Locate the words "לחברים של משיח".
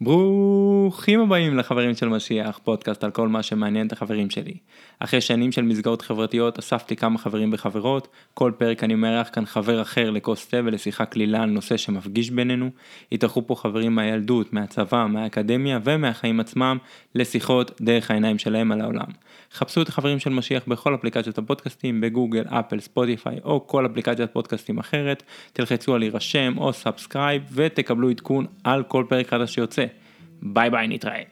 1.56-2.60